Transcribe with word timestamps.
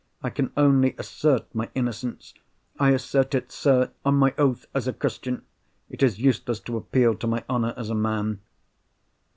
I 0.23 0.31
can 0.31 0.51
only 0.57 0.95
assert 0.97 1.53
my 1.53 1.69
innocence. 1.75 2.33
I 2.79 2.89
assert 2.89 3.35
it, 3.35 3.51
sir, 3.51 3.91
on 4.03 4.15
my 4.15 4.33
oath, 4.35 4.65
as 4.73 4.87
a 4.87 4.93
Christian. 4.93 5.43
It 5.91 6.01
is 6.01 6.17
useless 6.17 6.59
to 6.61 6.77
appeal 6.77 7.13
to 7.13 7.27
my 7.27 7.43
honour 7.47 7.75
as 7.77 7.91
a 7.91 7.93
man." 7.93 8.39